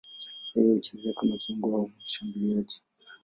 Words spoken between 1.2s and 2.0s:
kiungo au